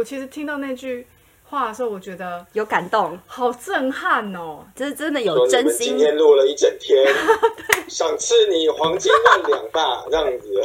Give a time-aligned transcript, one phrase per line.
[0.00, 1.06] 我其实听到那句
[1.44, 4.64] 话的时候，我觉得有感动，好震撼哦！
[4.74, 5.98] 这是真的有真心今。
[5.98, 7.04] 天录了一整天，
[7.86, 10.62] 赏赐你黄金万两吧， 这样子。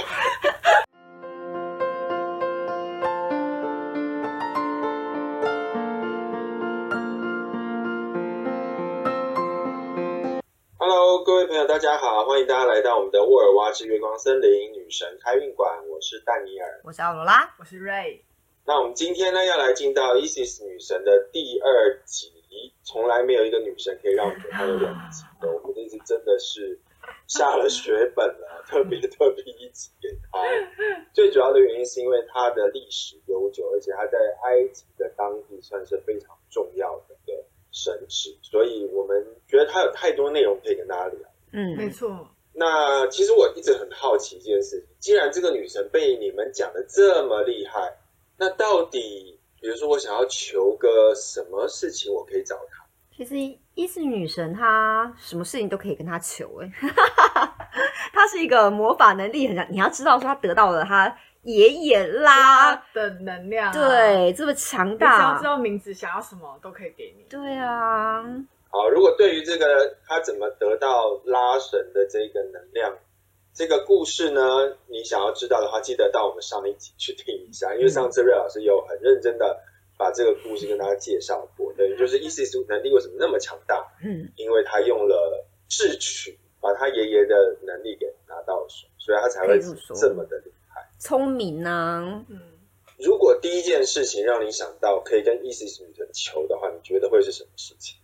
[10.78, 16.80] Hello，各位朋友，大家好，欢迎大家来到我们的沃尔瓦之月光森林女神开运馆，我是戴尼尔。
[16.86, 18.22] 我是奥罗拉，我是 Ray，
[18.68, 22.32] 那我们今天呢，要来进到 Isis 女神的第二集，
[22.84, 26.80] 从来没有一个女神可以让我们觉得她有两集的，我们这次真的是
[27.28, 30.40] 下了血本了， 特别特别一集给她。
[31.14, 41.20] 最主要的原因是因为她的历史悠久，而且她在埃及的当地算是非常重要的一个神祇，所以我们觉得她有太多内容可以跟大家聊。
[41.54, 47.96] 嗯，没错，那其实我一直很好奇一件事情，既然这个女神被你们讲的这么厉害，
[48.38, 52.86] 那到底，比如说我想要求个什么事情，我可以找他？
[53.16, 53.36] 其实
[53.76, 56.70] 伊斯女神她什么事情都可以跟她求哎，
[58.12, 67.24] 她是一个魔法能力很强，你要知道说她得到了她爷爷拉，的能量、啊，对，这么强大只要知，道名字，想要什么都可以给你。
[67.30, 68.22] 对啊，
[68.70, 72.94] 好，如果对于这个她怎么得到拉神的这个能量，
[73.56, 74.42] 这个故事呢，
[74.88, 79.64] 你想要知道的话，记得到我们上一集去听一下，因为上次瑞老师有很认真的
[79.98, 90.86] 把这个故事跟大家介绍过，对，就是 Isis 能力为什么那么强大，嗯，因为他用了智取，把他爷爷的能力给拿到手，所以他才会这么的厉害。
[91.00, 92.38] 聪明呢、嗯，
[93.00, 97.98] 如果第一件事情让你想到可以跟 Isis 女神求的话，你觉得会是什么事情？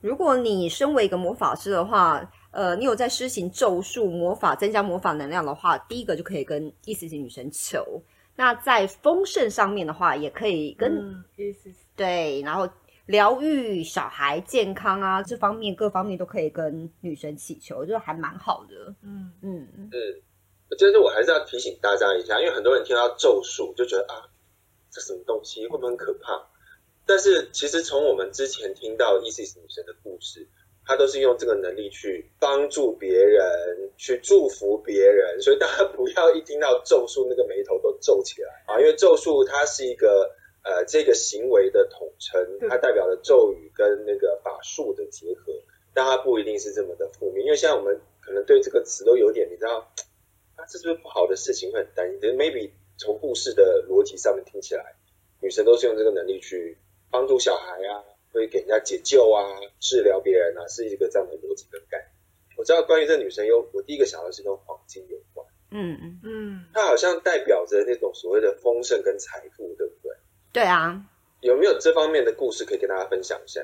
[0.00, 8.02] 如果你身为一个魔法师的话，呃，你有在施行咒术、魔法、增加魔法能量的话，第一个就可以跟伊斯女神求。
[8.34, 12.68] 那在丰盛上面的话，也可以跟、嗯，Isis，对，然后
[13.06, 18.94] 疗愈小孩健康啊，这方面各方面都可以跟女神祈求，就还蛮好的。
[19.02, 19.90] 嗯，嗯，嗯，
[20.78, 24.30] 就是我还是要提醒大家一下，因为很多人听到咒术就觉得啊，
[24.90, 26.46] 这什么东西会不会很可怕？
[27.06, 30.46] 但是其实从我们之前听到 Isis 女神的故事，
[30.88, 40.34] 她都是用这个能力去帮助别人，去祝福别人，所以大家不要一听到咒术那个眉头都皱起来啊，因为咒术它是一个
[40.64, 42.40] 呃这个行为的统称，
[42.70, 45.52] 它代表了咒语跟那个法术的结合，
[45.92, 49.86] 但它不一定是这么的负面，因为现在我们可能对这个词都有点你知道。
[50.56, 52.18] 啊，这是不是不好的事情会很担心？
[52.18, 54.96] 可是 maybe 从故事的逻辑上面听起来，
[55.40, 56.76] 女神都是用这个能力去
[57.12, 58.02] 帮助小孩啊，
[58.32, 62.08] 会给人家解救啊，治疗别人啊，是一个这样的逻辑跟概念。
[62.56, 70.12] 我知道关于这女神有，我第一个想到是跟黄金有关，嗯嗯，嗯，它好像代表着那种所谓的丰盛跟财富，对不对？
[70.52, 71.00] 对啊，
[71.40, 73.60] 有没有这方面的故事可以跟大家分享一下？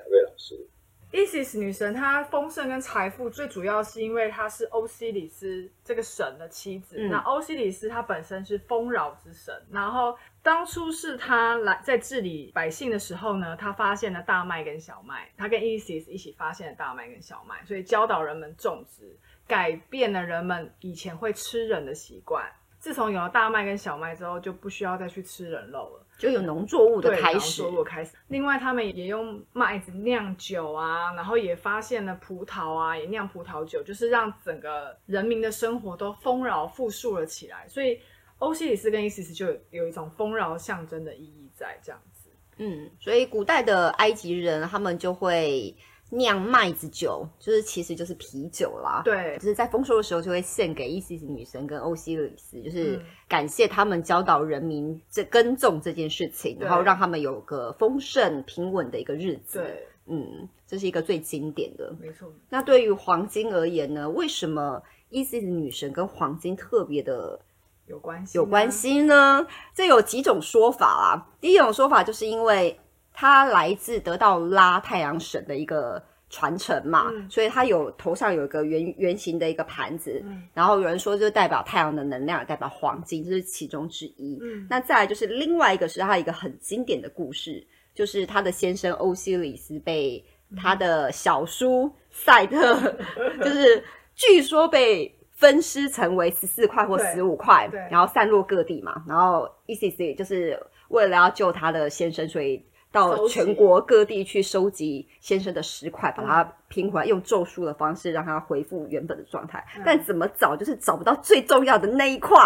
[1.14, 6.96] Isis 女神她丰盛跟财富最主要是因为她是欧西里斯这个神的妻子。
[6.98, 19.16] 嗯那欧西里斯他本身是丰饶之神，然后当初是他来在治理百姓的时候呢，他发现了大麦跟小麦，他跟 Isis 一起发现了大麦跟小麦，所以教导人们种植，
[19.46, 22.44] 改变了人们以前会吃人的习惯。
[22.80, 26.03] 自从有了大麦跟小麦之后，就不需要再去吃人肉了。
[26.16, 28.12] 就有农作物的对，开始农，作物开始。
[28.28, 37.66] 另外，他们也用麦子酿酒啊，然后也发现了葡萄啊，也酿葡萄酒，就是让整个人民的生活都丰饶富庶了起来。
[37.68, 37.98] 所以，
[38.38, 42.30] 欧西里斯跟伊西斯就有有一种丰饶象征的意义在这样子。
[42.56, 45.74] 嗯，所以古代的埃及人他们就会
[46.10, 49.02] 酿麦子酒，就是其实就是啤酒啦。
[49.04, 61.92] 对就是在丰收的时候就会献给伊西斯女神跟欧西里斯，就是嗯感谢他们教导人民这耕种这件事情，然后让他们有个丰盛平稳的一个日子。，对，嗯，这是一个最经典的。
[62.00, 62.32] 没错。
[62.48, 64.08] 那对于黄金而言呢？
[64.10, 67.40] 为什么伊西斯女神跟黄金特别的
[67.86, 68.70] 有关系，有关。
[68.70, 69.46] 系呢？
[69.74, 71.26] 这有几种说法啦。
[71.40, 72.78] 第一种说法就是因为
[73.14, 77.30] 它来自得到拉太阳神的一个传承嘛，嗯。
[77.30, 80.42] 所以它有头上有一个圆圆形的一个盘子，嗯。
[80.52, 84.38] 然后有人说就代表太阳的能量，代表黄金，这是其中之一。
[84.42, 87.64] 嗯，那再来就是另外一个是他一个很经典的故事，
[87.94, 90.22] 就是他的先生欧西里斯被
[90.56, 92.74] 他的小叔赛特，
[93.40, 93.82] 就是
[94.16, 97.14] 据说被分尸成为十四块或对。
[97.14, 99.04] 十五块对，然后散落各地嘛。
[99.06, 109.62] 然后 Isis 就是为了要救他的先生，所以到全国各地去收集先生的石块，把它拼回来，用咒术的方式让它恢复原本的状态。
[109.76, 112.38] 嗯但怎么找就是找不到最重要的那一块。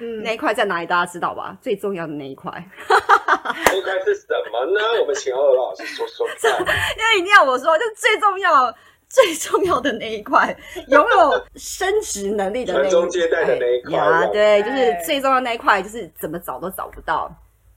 [0.00, 0.86] 嗯 那一块在哪里？
[0.86, 1.56] 大家知道吧？
[1.60, 2.50] 最重要的那一块，
[2.88, 4.80] 那一块是什么呢？
[5.00, 6.50] 我们请欧尔老师说说看。
[6.98, 8.74] 因为一定要我说，就最重要、
[9.08, 10.56] 最重要的那一块，
[10.88, 17.32] 拥有升值能力的那一传宗接代的那一块呀，对，就哎是最重要的那一块，就是怎么找都找不到。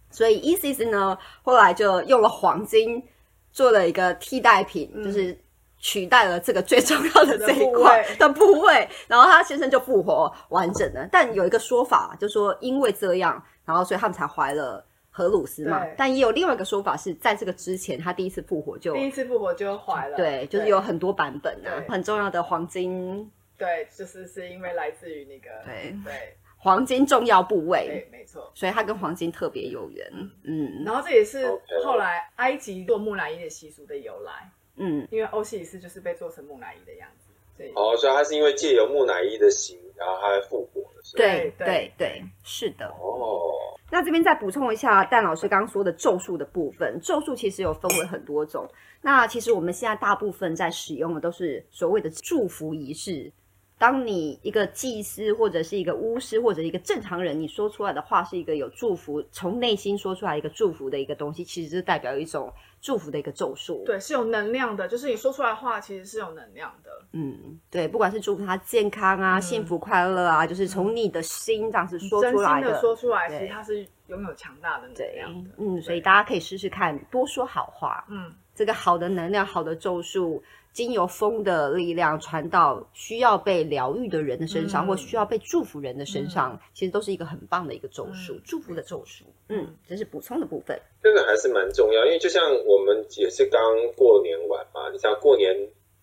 [0.09, 3.03] 所以 Isis 呢，后来就用了黄金
[3.51, 5.03] 做了一个替代品，嗯。
[5.03, 5.37] 就是
[5.79, 11.07] 取代了这个最重要的这一块 的部位，然后他先生就复活完整了。
[11.11, 15.85] 但有一个说法，就说因为这样，然后所以他们才怀了荷鲁斯嘛。
[15.95, 23.31] 但也有另外一个说法是在这个之前，他第一次复活就第一次复活就怀了，对，就是有很多版本啊，很重要的黄金。
[23.55, 25.95] 对，就是是因为来自于那个对。
[26.03, 28.51] 对黄金重要部位，对，没错。
[28.53, 30.05] 所以它跟黄金特别有缘。
[30.43, 31.47] 嗯然后这也是
[31.83, 41.01] 后来埃及做木乃伊的习俗的由来，嗯，因为欧西里斯就是被做成木乃伊的样子，所以哦，所以他是因为借由木乃伊的形，然后他还复活了？
[41.15, 42.87] 对对对对，是的。
[42.99, 43.51] 哦，
[43.89, 48.67] 那这边再补充一下，蛋老师刚刚说的咒术的部分，咒术其实有分为很多种。
[49.01, 53.31] 那其实我们现在大部分在使用的都是所谓的祝福仪式。
[53.79, 62.51] 当你一个祭司或者是一个巫师或者一个正常人，你说出来的话是一个有祝福，从内心说出来一个祝福的一个东西，其实是代表一种
[62.81, 63.83] 祝福的一个咒术。
[63.85, 78.03] 对是有能量的，就是你说出来的话其实是有能量的，嗯，对，不管是祝福他健康啊、幸福快乐啊，就是从你的心这样子说真心出来的说出来，其实它是拥有强大的能量的，，嗯，所以大家可以试试看，多说好话。
[78.09, 80.41] 嗯，这个好的能量、好的咒术，
[80.73, 89.25] 经由风的力量传到需要被疗愈的人的身上，嗯或需要被祝福人的身上，其实都是一个很棒的一个咒术，嗯祝福的咒术。
[89.49, 90.79] 嗯，这是补充的部分。
[91.01, 93.61] 这个还是蛮重要，因为就像我们也是刚
[93.95, 95.55] 过年完嘛，你像过年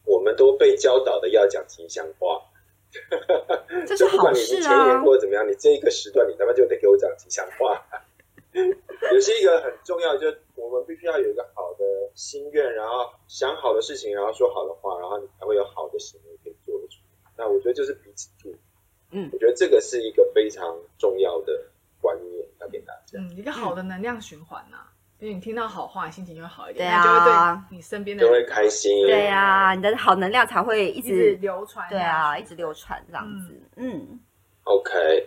[0.04, 2.40] 我们都被教导的要讲吉祥话，
[3.86, 5.00] 这是就不好管你你前年。
[5.02, 7.80] 过得怎么样，你这一个时段你他妈就得给我讲吉祥话。
[9.12, 10.32] 也是一个很重要，就
[10.74, 11.84] 们必须要有一个好的
[12.14, 17.00] 心愿，然后想好的事情，然后说好的话，然后你才会有好的行为可以做得出。
[17.36, 18.58] 那我觉得就是彼此祝福，
[19.10, 21.60] 嗯我觉得这个是一个非常重要的
[22.00, 23.18] 观念要给大家。
[23.18, 24.78] 嗯，一个好的能量循环呐、
[25.18, 31.88] 因为你听到好话，心情就会好一点，对那你就会啊对你身边的就会开心，对呀、你的好能量才会一一直直流传。
[31.88, 33.60] 对啊，一直流传这样子。
[33.76, 34.20] 嗯
[34.64, 35.26] OK。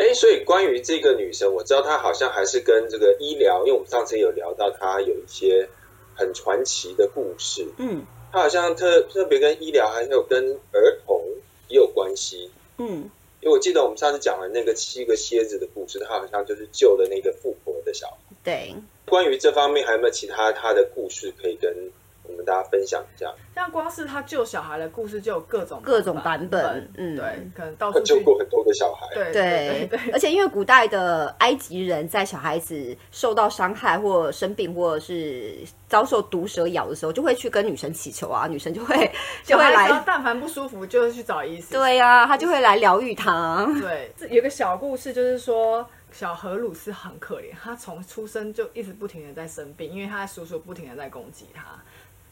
[0.00, 5.68] 哎，所以关于这个女生，我知道她好像还是跟这个医疗，因为我们上次有聊到她有一些
[6.14, 11.22] 很传奇的故事，嗯她好像特特别跟医疗，还有跟儿童
[11.68, 12.50] 也有关系。
[12.78, 13.10] 嗯，
[13.40, 18.16] 因为我记得我们上次讲了那个七个蝎子的故事，她好像就是救了那个富婆的小孩。
[18.42, 18.74] 对，
[19.04, 21.92] 关于这方面，还有没有其他她的故事可以跟
[22.30, 23.26] 我们大家分享一下？
[23.54, 27.24] 像光是他救小孩的故事就有各种各种版本嗯对，
[27.54, 39.10] 可能到她处救过很多个小孩，对对对对对而且因为古代的埃及人在小孩子受到伤害或生病，或者是遭受毒蛇咬的时候，就会去跟女神祈求啊，女神就会
[39.44, 41.78] 就会来，但凡不舒服，就会去找医生。
[41.78, 43.68] 对呀、啊，他就会来疗愈他。
[43.80, 51.62] 对，这有个小故事，就是说小荷鲁斯很可怜，他从出生就一直不停的在生病，因为他的叔叔不停的在攻击他。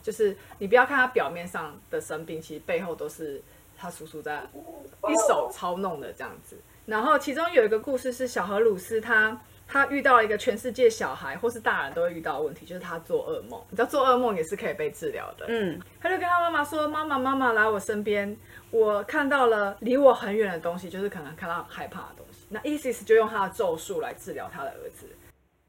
[0.09, 3.43] 就是你不要看他表面上的生病，其实背后都是
[3.77, 6.57] 他叔叔在一手操弄的这样子。
[6.87, 9.39] 然后其中有一个故事是小荷鲁斯他。
[9.71, 13.63] 他遇到了一个全世界小孩或是大人都会遇到的问题，就是他做噩梦。
[13.69, 15.45] 你知道做噩梦也是可以被治疗的。
[15.47, 18.35] 嗯他就跟他妈妈说：“妈妈，妈妈来我身边，
[18.71, 25.07] 我看到了离我很远的东西，就是可能看到很害怕的东西。”那 Isis 就用他的咒术来治疗他的儿子。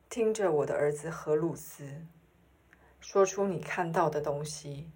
[0.10, 1.84] 听着我的儿子荷鲁斯
[3.12, 4.88] 说出你看到的东西，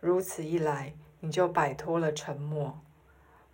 [0.00, 2.80] 如此一来，你就摆脱了沉默；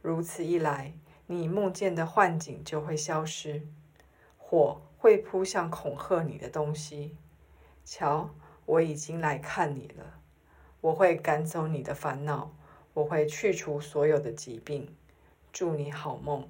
[0.01, 0.95] 如此一来，
[1.27, 3.67] 你梦见的幻景就会消失，
[4.39, 7.17] 火会扑向恐吓你的东西。
[7.85, 8.31] 瞧，
[8.67, 10.21] 我已经来看你了，
[10.81, 12.55] 我会赶走你的烦恼，
[12.93, 14.95] 我会去除所有的疾病。
[15.53, 16.49] 祝你好梦。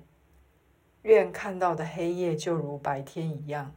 [1.00, 3.74] 愿看到的黑夜就如白天一样。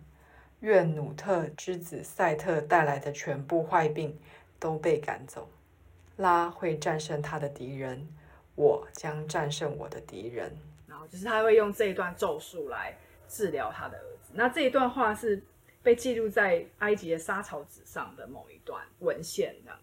[0.61, 4.17] 愿努特之子赛特带来的全部坏病
[4.59, 5.47] 都被赶走。
[6.17, 8.07] 拉会战胜他的敌人，
[8.55, 10.51] 我将战胜我的敌人。
[10.87, 12.97] 然后就是他会用这一段咒术来
[13.27, 14.31] 治疗他的儿子。
[14.33, 15.41] 那这一段话是
[15.83, 19.79] 被记录在埃及的沙草纸上的某一段文献，这样。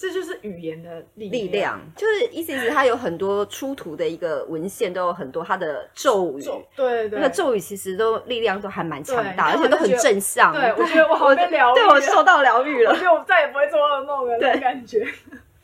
[0.00, 10.54] 这就是语言的力力量就是意思是它有很多出土的一个文献，都有很多它的咒语，咒，对对那个咒语其实都力量都还蛮强大，而且都很正向。
[10.54, 12.92] 对我觉得我好被疗愈对我受到疗愈了。
[12.92, 15.06] 我觉得我再也不会做噩梦了，那种感觉。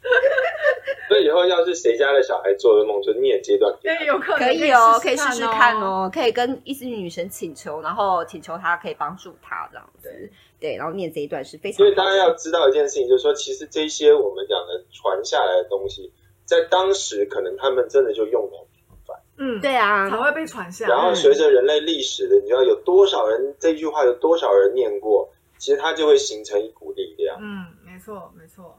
[1.08, 5.76] 所以以后要是谁家的小孩做噩梦，就念这段给他对，有可能可以哦，可可以试试看。
[5.80, 10.30] 哦，可以跟伊斯女神请求，然后请求她可以帮助她这样子。
[10.58, 12.04] 对，然后念这一段是非常所以大。
[12.06, 16.12] 家要知道一件事情，就是说，其实这些我们讲的传下来的东西，
[16.44, 21.14] 在当时可能他们真的就用的很频繁，嗯，对啊才，会被传下然后。
[21.14, 27.36] 随着人类历史的，你知道有多少人这句话有多少人念过，其实它就会形成一股力量。
[27.40, 28.78] 嗯，没错，没错。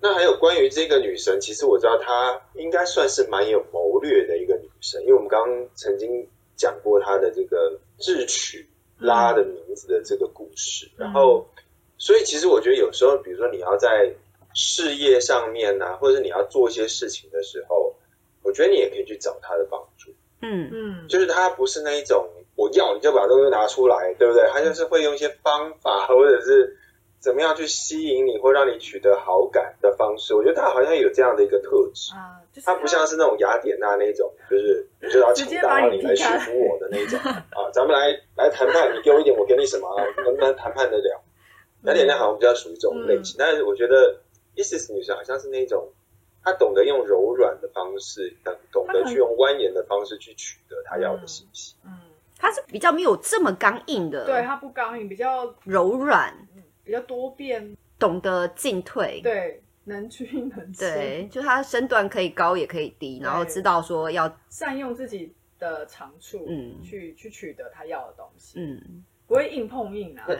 [0.00, 11.48] 那还有关于这个女神，其实我知道她应该算是蛮有谋略的一个女神，因为我们刚刚曾经讲过她的这个智取拉的名字的这个故事，然后，
[11.98, 14.14] 所以其实我觉得有时候，比如说你要在
[14.54, 17.94] 事业上面呢、或者是你要做一些事情的时候，
[18.42, 20.12] 我觉得你也可以去找她的帮助。
[20.40, 24.48] 嗯嗯，就是她不是那一种我要你就把东西拿出来，对不对？
[24.52, 26.77] 她就是会用一些方法，或者是
[27.20, 30.34] 怎么样去吸引你，或让你取得好感的方式。
[30.34, 32.14] 我觉得他好像有这样的一个特质。
[32.14, 37.70] 啊，就是她不像是那种雅典娜那种，就是你就要抢答，直接把然后你来你踢开说服我的那种啊。
[37.72, 40.04] 咱们来来谈判，你给我一点，我给你什么啊？
[40.24, 41.20] 能不能谈判得了？
[41.82, 44.20] 雅典娜好像比较属于这种类型，但是我觉得
[44.56, 45.88] Isis 女生好像是那种，
[46.42, 51.76] 她懂得用柔软的方式，懂懂得去用蜿蜒的方式去取得她要的信息。
[51.84, 51.90] 嗯，
[52.36, 56.34] 她是比较没有这么刚硬的，对，她不刚硬，比较柔软，
[56.88, 59.20] 比较多变，懂得进退。
[59.22, 70.38] 对，能屈能伸，对，就他身段可以高也可以低，然后知道说要善用自己的长处，嗯去去取得他要的东西，嗯，不会硬碰硬啊，对，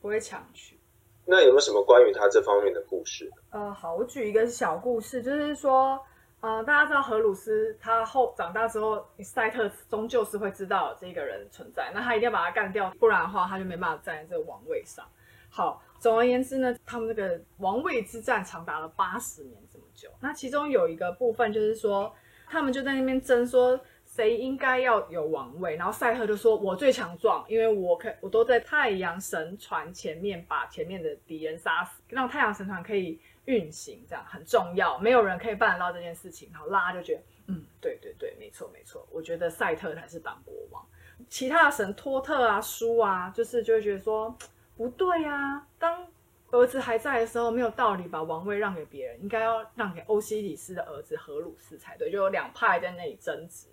[0.00, 0.78] 不会强取。
[1.26, 3.30] 那有没有什么关于他这方面的故事？
[3.50, 6.00] 呃，好，我举一个小故事，就是说，
[6.40, 15.06] 呃，大家知道荷鲁斯他后长大之后，赛特终究是会知道这个人存在，那他一定要把他干掉，不然的话他就没办法站在这个王位上。
[15.56, 20.10] 好，总而言之呢，他们这个王位之战长达了八十年这么久。
[20.18, 22.12] 那其中有一个部分就是说，
[22.48, 40.84] 他们就在那边争说谁应该要有王位，然后赛特就说：“我最强壮，因为我可我都在太阳神船前面把前面的敌人杀死，让太阳神船可以运行，这样很重要，没有人可以办得到这件事情。”然后拉就觉得，嗯，对对对，没错没错，我觉得赛特才是当国王。
[41.28, 44.36] 其他的神托特啊、舒啊，就是就会觉得说
[44.76, 46.06] 不对啊，当
[46.50, 52.10] 儿子还在的时候，没有道理把王位让给别人，应该要让给欧西里斯的儿子荷鲁斯才对。
[52.10, 53.68] 就有两派在那里争执，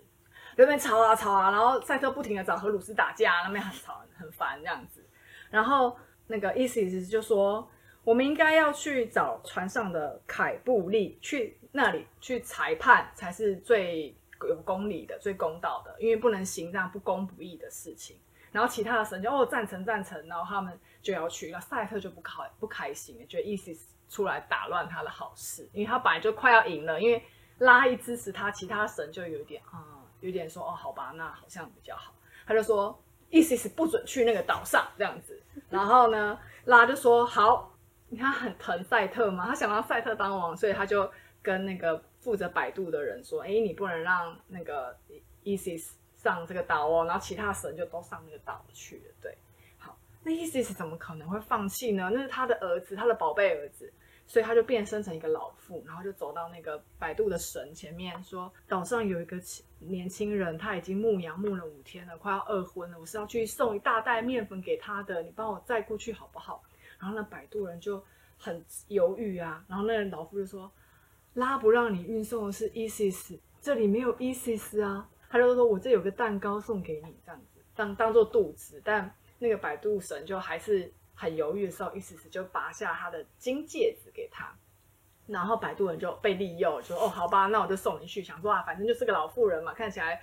[0.56, 5.04] 那边吵啊吵啊，然后赛特不停的找荷鲁斯打架，那边很吵很烦这样子。
[5.50, 7.68] 然后那个伊西斯就说，
[8.04, 14.14] 我们应该要去找船上的凯布利，去那里去裁判才是最
[14.48, 18.16] 有公理的、最公道的，因为不能行这样不公不义的事情。
[18.52, 27.22] 然后其他的神就哦赞成赞成，然后他们就要去，那赛特就不开不开心，觉得 ISIS 出来打乱他的好事，因为他本来就快要赢了，因为
[27.58, 32.12] 拉一支持他，其他神就有点啊、有点说哦好吧，那好像比较好，
[32.46, 37.74] 他就说 ISIS 不准去那个岛上这样子，然后呢拉就说好，
[38.10, 44.94] 你看很疼赛特嘛，他想让赛特当王，所以他就跟那个负责摆渡的人说，哎，你不能让那个
[45.42, 49.14] Isis 上这个岛哦，然后其他神就都上那个岛去了。
[49.20, 49.36] 对，
[49.78, 52.10] 好，那 Isis 怎么可能会放弃呢？
[52.14, 53.92] 那是他的儿子，他的宝贝儿子，
[54.26, 59.36] 所以他就变身成一个老妇，然后就走到那个摆渡的神前面说，岛上有一个
[59.80, 66.62] 年轻人，他已经牧羊牧了五天了，快要饿昏了，我是要去送一大袋面粉给他的，你帮我载过去好不好？
[67.00, 68.02] 然后那摆渡人就
[68.38, 70.70] 很犹豫啊，然后那个老妇就说
[71.34, 84.54] ：“拉不让你运送的是 Isis，这里没有 Isis 啊。”他就说：“我这有个蛋糕送给你，这样子当当做肚子。”但那个摆渡神就还是很犹豫的时候一时时就拔下他的金戒指给他，
[85.26, 90.22] 然后摆渡人就被利诱，说：“哦，好吧，那我就送你去。”想说啊，反正就是个老妇人嘛，看起来。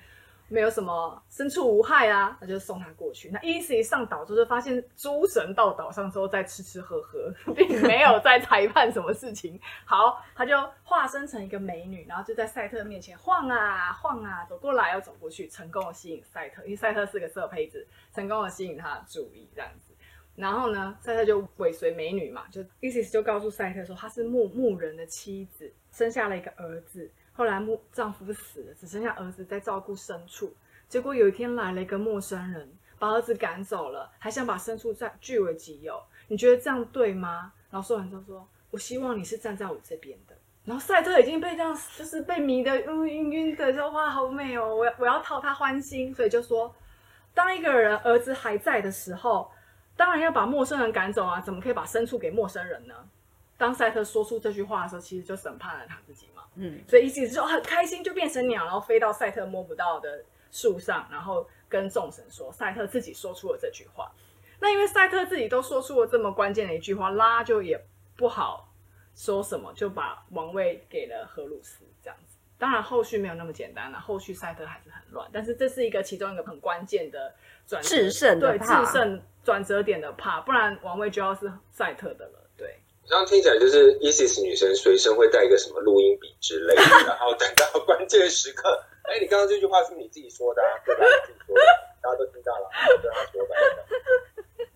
[0.49, 3.29] 没有什么身处无害啊，那就送他过去。
[3.29, 9.59] 那 Easy 上岛之后，就发现诸神到岛上之后在吃吃喝喝， 并没有在裁判什么事情。
[9.85, 19.93] 好，他就化身成一个美女，然后就在赛特面前晃啊晃啊，走过来又走过去，成功的吸引赛特，因为赛特是个色胚子，成功的吸引他的注意，这样子。
[20.35, 27.11] 然后呢，赛特就尾随美女嘛，就伊西就告诉赛特说，她是牧牧人的妻子，生下了一个儿子。
[27.39, 30.53] 后来母丈夫死了，只剩下儿子在照顾牲畜。
[30.89, 32.69] 结果有一天来了一个陌生人，
[32.99, 35.97] 把儿子赶走了，还想把牲畜占据为己有。
[36.27, 37.53] 你觉得这样对吗？
[37.71, 40.35] 然后说完之后说：“我希望你是站在我这边的。”
[40.67, 44.75] 然后赛特已经被这样，就是被迷得晕晕晕的，说：“哇，好美哦！
[44.75, 46.75] 我要我要讨他欢心。”所以就说，
[47.33, 49.49] 当一个人儿子还在的时候，
[49.95, 52.95] 当然要把陌生人赶走啊，怎么可以把牲畜给陌生人呢？
[53.57, 56.38] 当赛特说出这句话的时候，其实就审判了他自己嘛。
[56.55, 64.11] 嗯，所以伊西斯就很开心，就变成鸟，然后飞到赛特摸不到的树上，然后跟众神说，赛特自己说出了这句话。
[64.59, 67.81] 那因为赛特自己都说出了这么关键的一句话，拉就也
[68.17, 68.69] 不好
[69.15, 72.35] 说什么，就把王位给了荷鲁斯这样子。
[72.57, 77.33] 当然后续没有那么简单了，后续赛特还是很乱，但是这是一个其中一个很关键的
[77.65, 82.48] 转折制胜的对制胜转折点的怕，不然王位就要是赛特的了。
[83.09, 88.69] 对，这样听起来就是 Isis 女神随身会带一个什么录音笔之类的，然后等到关键时刻，
[89.09, 91.03] 哎，你刚刚这句话是你自己说的、啊，对吧？
[91.27, 91.61] 你自己说的，
[92.01, 92.69] 大家都听到了，
[93.01, 93.55] 对他说的。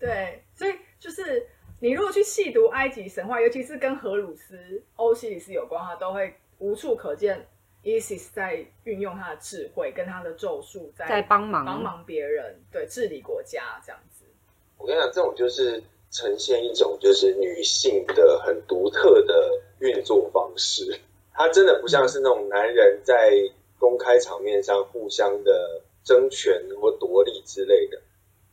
[0.00, 1.46] 对，所以就是
[1.80, 7.46] 你如果去细读埃及神话，尤其是跟荷鲁斯、欧西里斯有关的话，都会无处可见
[7.84, 14.24] Isis 在运用他的智慧跟他的咒术在在帮忙帮忙别人，对治理国家这样子。
[14.76, 15.82] 我跟你讲，这种就是
[16.14, 21.00] 呈现一种就是女性的很独特的运作方式，
[21.34, 23.32] 它真的不像是那种男人在
[23.80, 28.00] 公开场面上互相的争权或夺利之类的，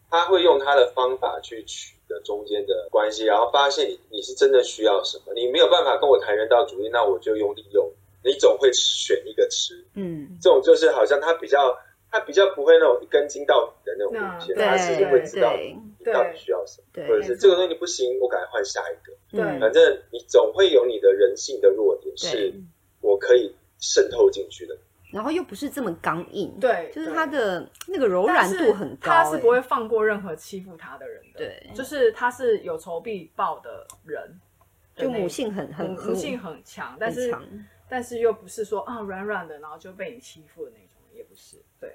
[0.10, 7.88] 他会用他的方法去取得中间的关系，然后发现你你是真的需要什么，你没有办法跟我谈人道主义，那我就用利用，
[8.24, 9.76] 你总会选一个吃。
[9.94, 11.78] 嗯，这种就是好像他比较
[12.10, 19.14] 他比较不会那种一根筋到底的那种路线，对他其实会知道对你到底需要什么，或者是这个东西不行，我赶快换下一个。
[19.32, 22.54] 对嗯反正你总会有你的人性的弱点，是，
[23.02, 24.78] 我可以渗透进去的。
[25.12, 31.40] 然后又不是这么刚硬，，对，就是对他的那个柔软度很高、他是不欸会放过任何欺负他的人的。
[31.40, 34.40] 对就是他是有仇必报的人，
[34.96, 37.44] 就母性很很母母性很强，但是强
[37.90, 41.58] 但是又不是说啊软软的，然后就被你欺负的那种，也不是。
[41.78, 41.94] 对，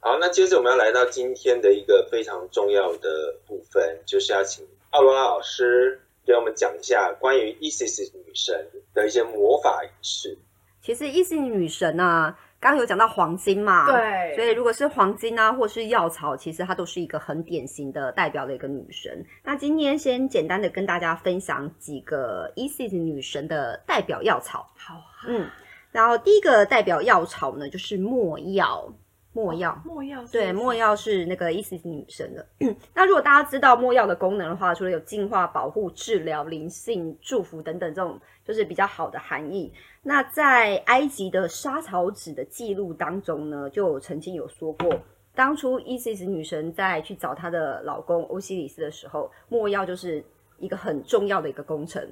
[0.00, 10.38] 好，那接着我们要来到今天的一个非常重要的部分，就是要请奥罗拉老师给我们讲一下关于 Isis 女神的一些魔法仪式。
[10.80, 19.26] 其实伊西女神啊，刚刚有讲到黄金嘛，对所以如果是黄金啊，或是药草，其实它都是一个很典型的代表的一个女神。
[19.42, 24.70] 那今天先简单的跟大家分享几个伊西女神的代表药草。
[24.76, 25.50] 好啊，嗯，
[25.90, 28.90] 然后第一个代表药草呢，就是墨药。
[29.38, 32.44] 没药，墨药是对，墨药是那个伊西斯女神的。
[32.92, 39.72] 那如果大家知道墨药的功能的话，除了有净化、保护、治疗、灵性、祝福等等这种，就是比较好的含义。
[40.02, 44.98] 那在埃及的莎草纸的记录当中呢，就曾经有说过，
[45.34, 50.24] 当初伊西斯女神在去找她的老公欧西里斯的时候，墨药就是
[50.58, 52.02] 一个很重要的一个工程，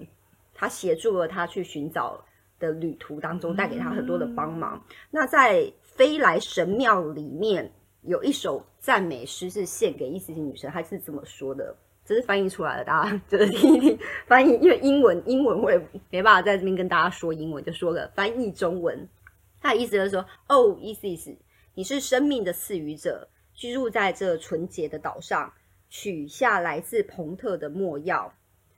[0.55, 2.23] 她协助了她去寻找
[2.59, 4.81] 的旅途当中，带给她很多的帮忙。
[5.11, 11.75] 那在飞来神庙里面有一首赞美诗是献给伊斯女神，她是怎么说的？
[12.05, 15.79] 这是翻译出来的，大家就是听一听翻译，因为英文英文我也
[16.11, 19.09] 没办法在这边跟大家说英文，就说了翻译中文。
[19.61, 21.35] 他的意思就是说，哦，意思意思，
[21.75, 25.53] 你是生命的赐予者，居住在这纯洁的岛上，
[25.89, 28.33] 取下来自彭特的墨药，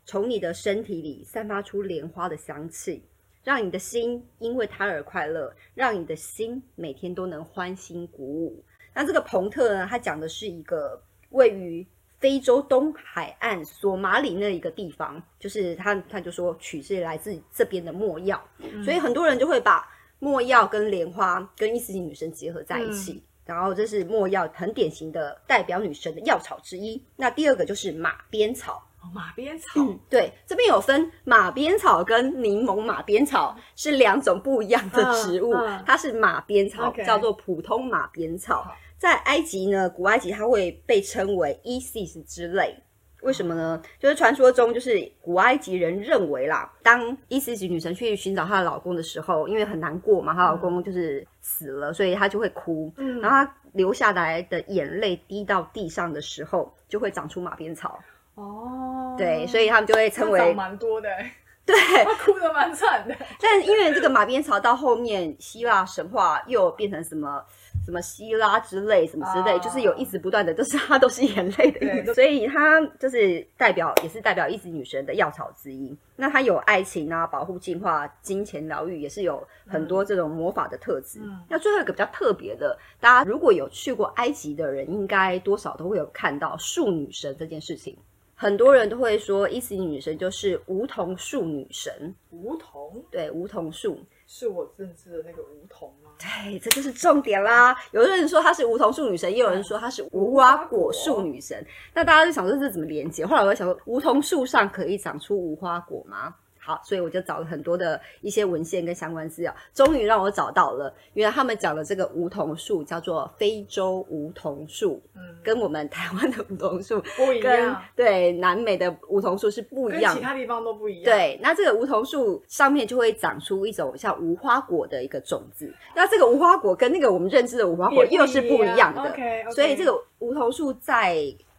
[0.07, 3.03] 从你的身体里散发出莲花的香气，
[3.49, 8.63] 让你的心因为它而快乐，让你的心每天都能欢欣鼓舞。
[8.93, 11.87] 那这个彭特呢，他讲的是一个位于
[12.19, 18.39] 非洲东海岸索马里那一个地方，就是他他就说取是来自这边的墨药，
[18.85, 23.23] 所以很多人就会把墨药跟莲花跟伊斯兰女神结合在一起。
[23.47, 27.03] 然后这是墨药很典型的代表女神的药草之一。
[27.17, 28.83] 那第二个就是马鞭草，哦
[29.15, 38.67] 马鞭草，嗯，对，这边有分马鞭草跟柠檬马鞭草是两种不一样的植物，嗯嗯它是马鞭草叫做普通马鞭草，
[38.97, 42.77] 在埃及呢，古埃及它会被称为 Isis 之类。
[43.23, 43.83] 为什么呢？
[43.99, 52.93] 就是传说中，就是古埃及人认为啦，当 Isis 女神去寻找她的老公的时候，因为很难过嘛，她老公就是死了，所以她就会哭。
[52.97, 57.99] 嗯然后她流下来的眼泪滴到地上的时候，就会长出马鞭草。
[58.39, 61.33] 哦，对，所以他们就会称为蛮多的欸，
[61.67, 61.75] 对。
[62.05, 63.15] 他哭的蛮惨的。
[63.43, 67.43] 但因为这个马鞭草到后面希腊神话又变成什么
[67.85, 75.97] 什么希拉之类什么之类，哦就是有一直不断的，就是它都是眼泪的意思，所以它就是代表也是代表一直女神的药草之一。
[76.17, 81.19] 那它有爱情啊、保护、净化、金钱疗愈，也是有很多这种魔法的特质。
[81.23, 87.97] 嗯那最后一个比较特别的，大家如果有去过埃及的人，应该多少都会有看到树女神这件事情。
[88.41, 92.15] 很多人都会说，伊斯兰女神就是梧桐树女神。
[92.31, 93.99] 梧桐，对，梧桐树。
[94.29, 96.11] 是我认知的那个梧桐吗？
[96.21, 97.77] 对，这就是重点啦。
[97.91, 101.67] 有的人说她是梧桐树女神，也有人说她是无花果树女神。
[101.93, 103.27] 那大家就想说这怎么连接？
[103.27, 106.33] 后来我就想说，梧桐树上可以长出无花果吗？
[106.69, 110.93] 好，所以我就找了很多的一些文献跟相关资料，终于让我找到了。
[111.15, 120.13] 原来他们讲的这个梧桐树叫做非洲梧桐树，嗯，跟我们台湾的梧桐树不一样，对南美的梧桐树是不一样。
[120.13, 125.75] 跟其他地方都不一样。，对，那这个梧桐树上面就会长出一种像无花果的一个种子。
[125.97, 129.09] 那这个无花果跟那个我们认知的无花果又是不一样的。
[129.09, 131.17] OK，, 所以这个梧桐树在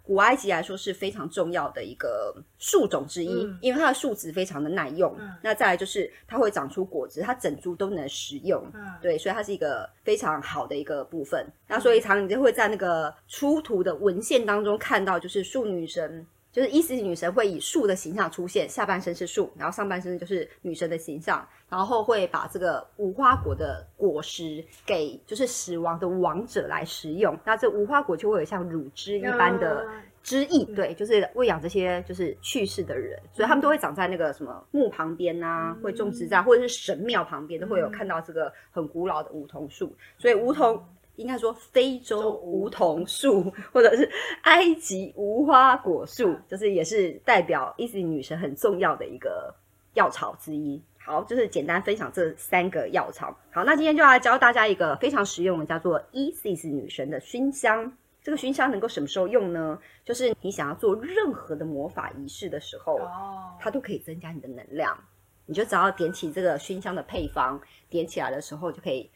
[0.10, 5.16] 古埃及来说是非常重要的一个树种之一，嗯因为它的树脂非常的耐用。
[5.20, 8.60] 嗯那再来就是它会长出果子，它整株都能食用。
[8.74, 11.46] 嗯，对，所以它是一个非常好的一个部分。
[11.68, 27.38] 那所以常你就会在那个出土的文献当中看到，就是树女神，就是伊斯女神会以树的形象出现，下半身是树，然后上半身就是女神的形象，然后会把这个无花果的果实给就是死亡的王者来食用。
[27.46, 29.86] 那这无花果就会有像乳汁一般的。
[29.88, 39.96] 嗯汁液，对，就是喂养这些就是去世的人，所以他们都会长在那个什么墓旁边啊，嗯会种植在或者是神庙旁边，都会有看到这个很古老的梧桐树。
[40.18, 40.86] 所以梧桐
[41.20, 44.10] 应该说非洲梧桐树，或者是
[44.44, 49.54] 埃及无花果树，就是也是代表伊斯兰女神很重要的一个
[49.96, 50.82] 药草之一。
[50.98, 53.36] 好，就是简单分享这三个药草。
[53.52, 57.92] 好，那今天就要来教大家一个非常实用的，叫做 Isis 女神的熏香。
[58.24, 59.78] 这个熏香能够什么时候用呢？
[60.06, 64.98] 就是你想要做任何的魔法仪式的时候，哦，它都可以增加你的能量。
[65.46, 69.10] 你就只要点起这个熏香的配方，点起来的时候就可以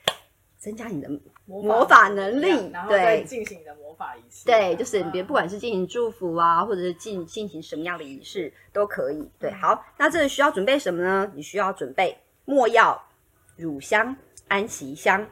[0.64, 1.10] 增加你的
[1.46, 4.46] 魔法能力然后对再进行你的魔法仪式。
[4.46, 9.30] 对，就是你别不管是进行祝福啊，或者是进进行什么样的仪式都可以。
[9.38, 11.30] 对，嗯好，那这里需要准备什么呢？
[11.36, 12.98] 你需要准备墨药、
[13.58, 14.16] 乳香、
[14.48, 15.28] 安息香、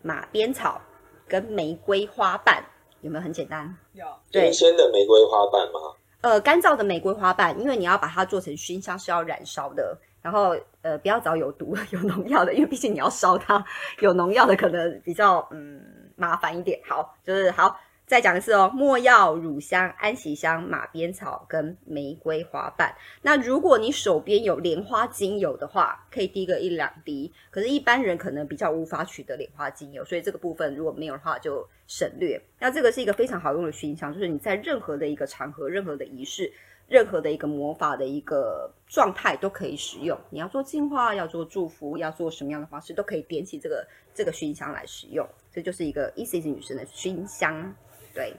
[0.00, 0.80] 马鞭草
[1.28, 2.64] 跟玫瑰花瓣，
[3.02, 3.76] 有没有很简单？
[3.92, 5.78] 有对新鲜的玫瑰花瓣吗？
[6.22, 13.64] 呃，干燥的玫瑰花瓣，因为你要把它做成熏香是要燃烧的，然后呃不要找有毒、 有农药的，因为毕竟你要烧它，
[14.00, 15.80] 有农药的可能比较嗯
[16.16, 16.80] 麻烦一点。
[16.86, 22.94] 好，就是好，再讲一次哦，没药、乳香、安息香、马鞭草跟玫瑰花瓣。
[23.22, 27.32] 那如果你手边有莲花精油的话，可以滴个一两滴。
[27.50, 32.40] 可是，一般人可能比较无法取得莲花精油，所以这个部分如果没有的话就省略。
[32.58, 36.52] 那这个是一个非常好用的熏香，就是你在任何的一个场合、任何的仪式、
[36.90, 40.18] 任何的一个魔法的一个状态都可以使用。
[40.28, 45.24] 你要做净化，要做祝福，要做什么样的方式，都可以点起这个这个熏香来使用。
[45.52, 47.72] 这就是一个 Isis 女神的熏香，
[48.12, 48.34] 对。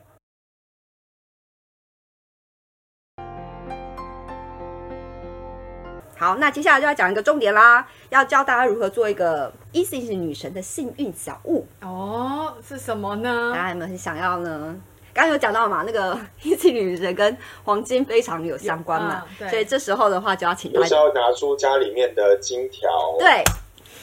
[6.18, 11.66] 好，那接下来就要讲一个重点啦，要教大家如何做一个 Isis 女神的幸运小物。
[11.82, 13.64] 哦，是什么呢大？
[13.64, 14.80] 家有没有很想要呢？
[15.14, 23.44] 刚刚有讲到嘛，那个伊斯女神跟黄金非常有相关嘛，嗯对所以这时候的话就要请大家就是要拿出家里面的金条、对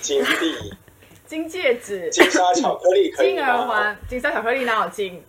[0.00, 0.54] 金币、
[1.26, 3.66] 金戒指、金沙巧克力可以金耳吗？
[3.66, 5.22] 环、金沙巧克力哪有金？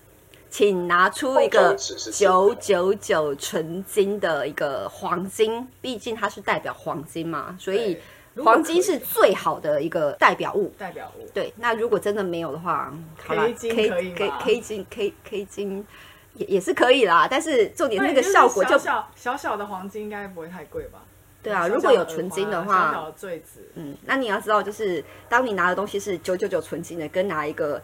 [0.52, 1.76] 请拿出一包个
[2.12, 7.98] 九九九纯金的一个黄金，毕竟它是代表黄金嘛，所以
[8.44, 10.74] 黄金是最好的一个代表物。
[10.78, 11.28] 代表物。
[11.34, 12.94] 对，那如果真的没有的话，
[13.26, 15.86] 好了 K 金 K 可以 K 金 K K 金
[16.34, 21.00] 也也是可以啦，但是重点那个效果就小小的黄金应该不会太贵吧？
[21.42, 27.82] 对啊，如果有纯金的话，小小的坠子，嗯，那你要知道，就是当你拿的东西是九九九纯金的，跟拿一个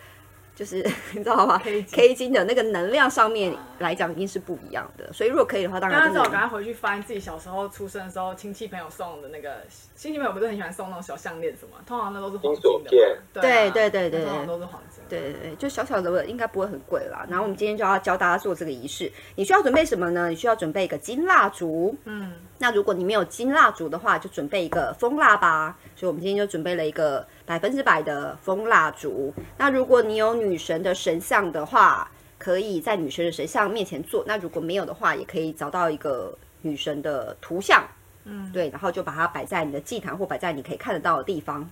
[0.55, 0.77] 就是
[1.13, 5.11] 你知道吗 K 金？K 金的那个能量上面来讲，一定是不一样的。
[5.11, 9.57] 所以如果可以的话，当大家知道，然真的赶快回去翻自己小时候出生的时候，亲戚朋友送的那个，
[9.95, 11.75] 亲戚朋友不是很喜欢送那种小项链什么？
[11.85, 12.89] 通常那都是黄金的。
[13.33, 15.03] 对对啊对对对通常都是黄金。
[15.09, 17.25] 对对对，就小小的应该不会很贵啦。
[17.29, 20.29] 然后我们今天就要教大家做这个仪式，你需要准备什么呢？
[20.29, 21.95] 你需要准备一个金蜡烛。
[22.05, 25.77] 嗯，那如果你没有金蜡烛的话，就准备一个蜂蜡吧。
[25.95, 29.33] 所以我们今天就准备了一个百分之百的蜂蜡烛。
[29.57, 34.23] 那如果你有女神的神像的话，可以在女神的神像面前做。
[34.27, 37.83] 那如果没有的话，也可以找到一个女神的图像，
[38.23, 41.69] 嗯，对，然后就把它摆在你的祭坛或摆在你可以看得到的地方。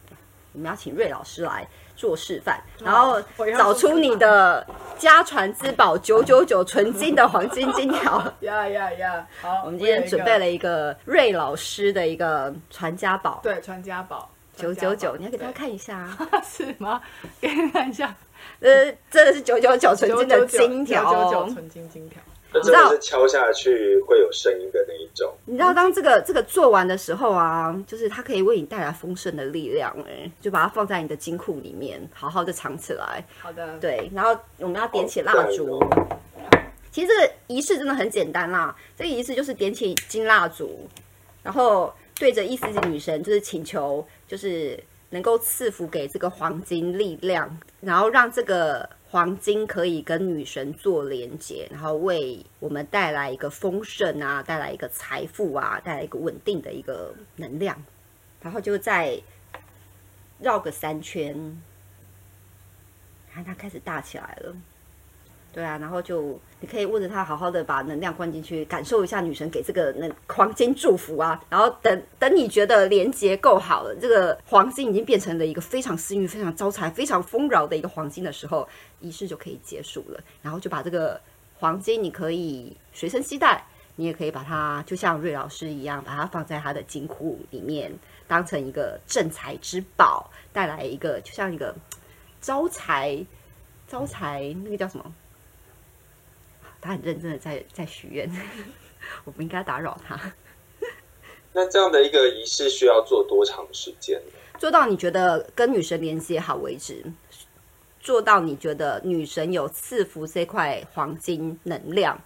[0.54, 3.22] 我们要请瑞老师来做示范，然后
[3.58, 4.66] 找出你的
[4.98, 8.22] 家传之宝九九九纯金的黄金金条。
[8.42, 9.28] 呀呀呀！
[9.42, 16.18] 好，我们今天准备了一个瑞老师的一个传家宝对传家宝九九九，你要给大家看一下啊。
[16.44, 17.02] 是吗？
[17.42, 18.16] 给你看一下，
[18.60, 21.50] 呃，真的是九九九纯金的金条九九九哦。
[21.54, 22.22] 纯金金条。
[22.54, 25.34] 那真的是敲下去会有声音的那一种。
[25.46, 33.26] 你知道，当这个这个做完的时候啊，就是它可以为你带来丰盛的力量，哎，就把它放在你的金库里面，好好的藏起来。
[33.39, 35.80] 好的，对，然后我们要点起蜡烛。
[35.80, 36.20] 哦
[36.94, 40.88] 其实这个仪式真的很简单啦，这个仪式就是点起金蜡烛，
[41.42, 47.50] 然后对着伊斯的女神，就是请求，就是能够赐福给这个黄金力量，
[47.82, 57.80] 然后让这个黄金可以跟女神做连接，然后为我们带来一个丰盛啊，带来一个财富啊，带来一个稳定的一个能量，
[58.41, 59.21] 然后就再
[60.39, 61.62] 绕个三圈，
[63.32, 64.56] 看它开始大起来了。
[65.54, 71.39] 对啊，然后就你可以问着他，好好的把能量灌进去，感受一下女神给这个那黄金祝福啊。
[71.48, 78.68] 然后等等，你觉得连接够好了，这个黄金已经变成了一个非常幸运、非常招财、非常丰饶的一个黄金的时候，
[79.00, 80.20] 仪式就可以结束了。
[80.42, 81.22] 然后就把这个
[81.60, 83.63] 黄金，你可以随身携带，
[83.96, 87.94] 你也可以把它，就像瑞老师一样，把它放在他的金库里面，
[88.28, 91.76] 当成一个镇财之宝，带来一个就像一个
[92.42, 93.24] 招财、
[93.88, 95.13] 招财那个叫什么？
[96.84, 98.30] 他很认真的在在许愿，
[99.24, 100.19] 我不应该打扰他。
[101.54, 104.22] 那这样的一个仪式需要做多长时间？
[104.60, 107.06] 做到你觉得跟女神连接好为止，
[108.02, 112.19] 做到你觉得女神有赐福这块黄金能量，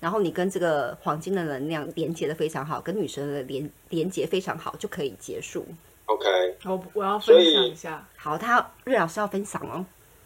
[0.00, 5.66] 然后你跟这个黄金的能量连接的非常好，跟女神的连连接非常好，就可以结束。
[6.06, 9.84] OK，我我要分享一下，好，他瑞老师要分享哦，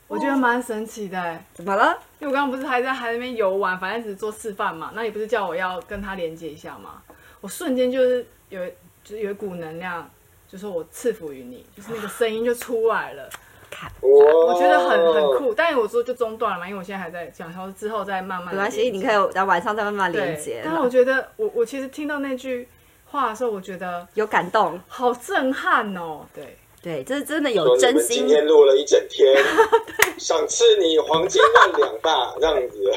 [0.09, 1.45] 我觉得蛮神奇的欸。
[1.55, 1.99] 怎么了？
[2.19, 4.93] 因为我刚刚不是还在海那边游玩，反正只是做示范嘛。
[4.95, 7.03] 那你不是叫我要跟他连接一下吗？
[7.41, 8.65] 我瞬间就是有，
[9.03, 10.09] 就是有一股能量，
[10.47, 13.29] 就说我赐福于你，就是那个声音就出来了。
[13.71, 15.38] 看我觉得很很。
[15.38, 18.55] 酷，但是我说就中断了嘛，因为我现在还在讲，然后之后再慢慢。
[18.55, 20.62] 没关系，你可以在晚上再慢慢连接对，。
[20.67, 22.69] 但我觉得我我其实听到那句
[23.07, 26.27] 话的时候，我觉得有感动，好震撼哦。
[26.35, 28.27] 对，对，这是真的有真心今。
[28.27, 29.37] 天录了一整天，
[30.18, 32.92] 赏赐你黄金万两吧 这样子。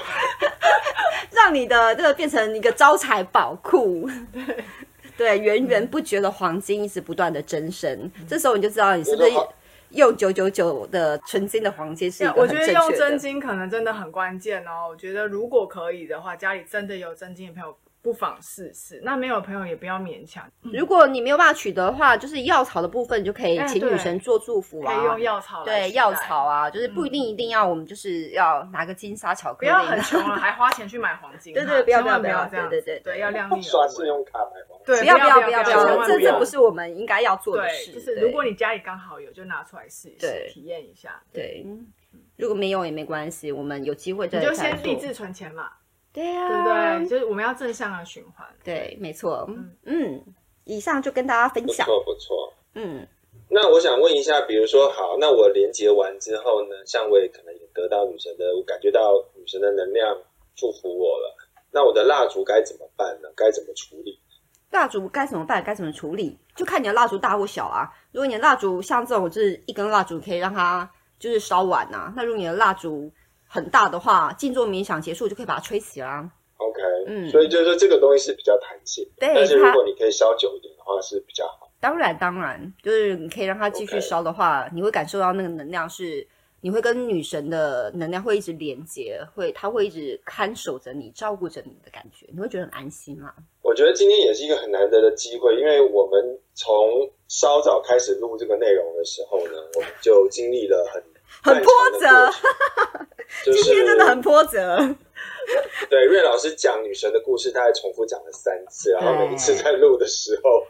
[1.31, 4.09] 让你的这个变成一个招财宝库。
[5.15, 9.29] 对，源源不绝的黄金一直不断的增生，这时候你就知道你是不是
[9.91, 12.91] 用九九九的纯金的黄金是我觉得用。
[12.93, 14.87] 真金可能真的很关键哦。
[14.89, 19.01] 我觉得如果可以的话，家里真的有真金的朋友，不妨试试。
[19.03, 24.93] 那没有朋友也不要勉强，如果你没有办法取得的话，就是药草的部分，你就可以请女神做祝福啊。
[24.93, 31.59] 可以用药草来对药草，啊，就是不一定一定要我们就是要拿个金沙巧克力，不要很穷了还花钱去买黄金哈。
[31.59, 33.61] 对对不要不要不要这样，对对对要量力而为。
[33.63, 34.85] 刷信用卡买黄金。
[34.85, 37.91] 对，不要不要不要不要，千万不要这这不是我们应该要做的，事。
[37.91, 41.19] 就是如果你家里刚好有，就拿出来试一试，体验一下。
[41.33, 41.65] 对，
[42.37, 45.71] 如果没有也没关系，我们有机会再你就先立志存钱嘛，
[46.15, 47.09] 对呀、对不对？
[47.09, 48.47] 就是我们要正向的循环。
[48.63, 49.45] 对，没错。
[49.49, 50.23] 嗯嗯，
[50.63, 51.85] 以上就跟大家分享不享。
[51.85, 52.53] 错不错。
[52.73, 53.05] 嗯，
[53.49, 60.17] 那我想问一下，比如说，好，那我连接完之后呢，像我也可能也得到女神的，我感觉到女神的能量
[60.55, 61.35] 祝福我了。
[61.69, 63.27] 那我的蜡烛该怎么办呢？
[63.35, 64.17] 该怎么处理？
[64.71, 65.61] 蜡烛该怎么办？
[65.61, 66.39] 该怎么处理？
[66.55, 67.91] 就看你的蜡烛大或小啊。
[68.13, 73.11] 如果你的蜡烛像这种，就是一根蜡烛可以让它就是烧完呐、那如果你的蜡烛
[73.55, 76.29] 很大的话，静坐冥想结束就可以把它吹起啦。
[76.57, 81.71] OK，嗯所以就是说这个东西是比较弹性，对但是如果你可以烧久一点的话是比较好。
[81.79, 86.25] 当然，当然，就是你可以让它继续烧的话你会感受到那个能量是，
[86.61, 93.33] 你会跟女神的能量会一直连接，会她会一直看守着你，照顾着你的感觉，你会觉得很安心啦。
[93.61, 96.67] 我觉得今天也是一个很难得的机会，因为我们从
[97.27, 101.03] 稍早开始录这个内容的时候呢，我们就经历了很
[101.43, 103.07] 很波折漫长的过程，
[103.45, 104.95] 就是今天真的很波折。
[105.89, 110.65] 对瑞老师讲女神的故事，大概重复讲了三次，然后每一次在录的时候，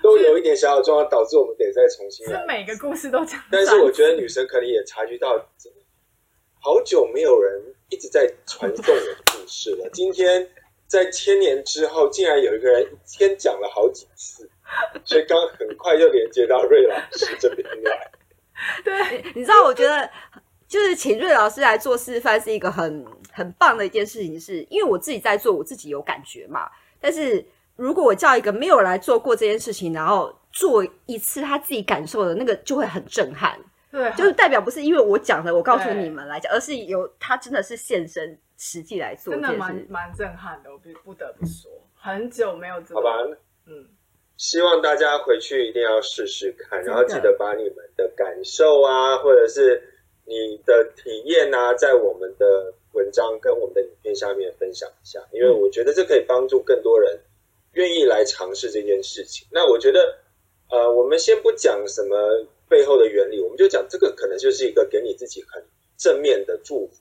[0.00, 2.40] 都有一点小小状况，导致我们得再重新来。
[2.40, 3.42] 是每个故事都讲。
[3.50, 5.36] 但是我觉得女生可能也察觉到，
[6.60, 9.90] 好久没有人一直在传送我的故事了。
[9.92, 10.48] 今天
[10.86, 14.48] 在千年之后，竟然有一个人一天讲了好几次，
[15.04, 18.10] 所以刚刚很快就连接到瑞老师这边来。
[18.84, 20.08] 对，你知道，我觉得
[20.66, 26.70] 就是请瑞老师来做示范是一个很很棒的一件事情是，因为我自己在做，我自己有感觉嘛。
[27.00, 27.44] 但是
[27.76, 33.58] 如果我叫一个没有来做过这件事情，然后做一次他自己感受的那个，就会很震撼。
[33.90, 39.54] 对，就是代表不是因为我讲的，我告诉你们来讲，而是有他真的是现身实际来做真的。
[39.54, 43.86] 蛮蛮震撼的，我不不得不说，很久没有这好吧么，嗯，
[44.38, 49.82] 希望大家回去一定要试试看，然后记得把你们的感受啊，或者是
[50.24, 57.18] 你的体验啊，在我们的文章跟我们的影片下面分享一下，因为我觉得这可以帮助更多人
[57.72, 59.44] 愿意来尝试这件事情。
[59.50, 60.18] 那我觉得，
[60.70, 65.60] 呃，我们先不讲什么背后的原理，我们就讲这个可能就是一个给你自己很
[65.96, 66.92] 正面的祝福，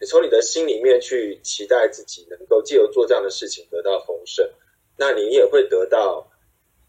[0.00, 4.50] 你从你的心里面去期待自己能够借由做这样的事情得到丰盛，
[4.96, 6.26] 那你也会得到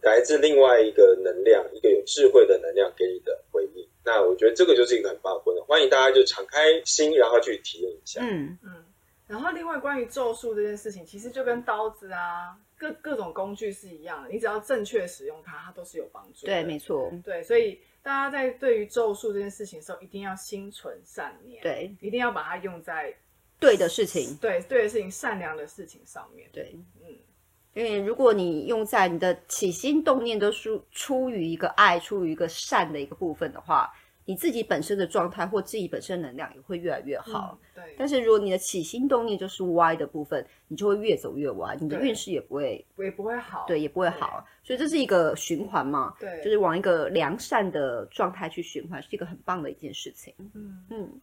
[0.01, 3.87] 来自另外一个能量，一个有智慧的能量给你的回应。
[4.03, 8.21] 那我觉得这个就是一个很棒的活动，欢迎大家就敞开心，然后去体验一下。
[8.23, 8.85] 嗯，嗯，
[9.27, 16.53] 然后另外关于咒术这件事情，其实就跟刀子啊各各种工具是一样的，你只要正确使用它，它都是有帮助的。
[16.53, 23.13] 对，没错，对，所以大家在对于咒术这件事情的时候，一定要心存善念，，对一定要把它用在
[23.59, 26.47] 对的事情，对对的事情、善良的事情上面。
[26.53, 27.13] 对，嗯，
[27.77, 33.87] 因为如果你用在你的起心动念都是出于一个爱、出于一个善的一个部分的话，
[34.25, 37.55] 你自己本身的状态或自己本身能量也会越来越好。
[37.75, 44.43] 嗯，对，但是如果你的起心动念就是歪的部分，你就会越走越歪，你的对运势也不会也不会好，对，也不会好。
[44.63, 50.33] 所以这是一个循环嘛，对，就是往一个良善的状态去循环，是一个很棒的一件事情。
[50.55, 51.21] 嗯嗯，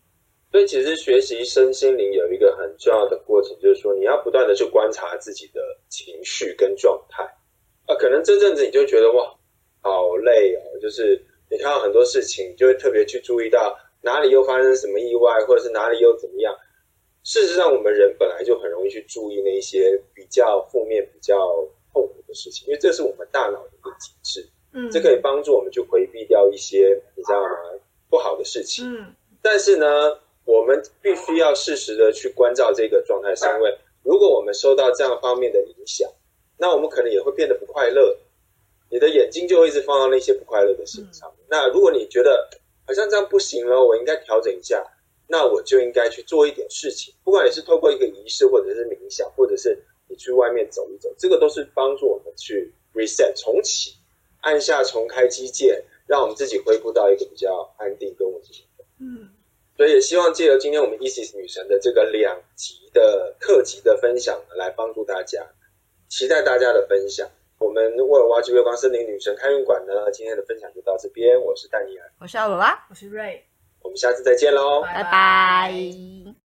[0.54, 7.24] 所以其实学习身心灵有一个很重要的过程，就是说你要不断的去观察自己的情绪跟状态。
[7.86, 9.34] 啊，可能这阵子你就觉得哇，
[9.80, 16.54] 好累哦，就是你看到很多事情，你就会特别去注意到哪里又发生什么意外，或者是哪里又怎么样。
[17.24, 21.36] 事实上，我们人本来就很容易去注意那些比较负面、比较
[21.92, 27.48] 痛苦的事情，因为这是我们大脑的一个机制，嗯，这可以帮助我们去回避掉一些你知道吗
[28.08, 28.88] 不好的事情。
[28.88, 29.12] 嗯
[29.46, 29.86] 但是呢，
[30.44, 36.10] 我们必须要适时的去关照这个状态是，因为如果我们受到这样方面的影响，
[36.56, 38.16] 那我们可能也会变得不快乐。
[38.90, 41.46] 你的眼睛就会一直放到那些不快乐的事情上面。
[41.48, 42.48] 那如果你觉得
[42.86, 44.84] 好像这样不行了，我应该调整一下，
[45.26, 47.12] 那我就应该去做一点事情。
[47.24, 49.76] 不管你是透过一个仪式，或者是冥想，或者是
[50.06, 53.96] 你去外面走一走，这个都是帮助我们去 reset 重启，
[54.42, 58.64] 按下重开机键，让我们自己恢复到一个比较安定跟稳定。
[59.00, 59.28] 嗯
[59.76, 65.44] 所以也希望借由今天我们 Isis 女神的这个两集的特辑的分享呢，来帮助大家，
[66.08, 67.28] 期待大家的分享。
[67.58, 73.44] 我们沃尔瓦之月光森林女神开运馆呢，今天的分享就到这边，我是戴尼尔，我是阿罗拉，我是瑞，
[73.82, 74.82] 我们下次再见喽。
[74.82, 76.43] 拜拜拜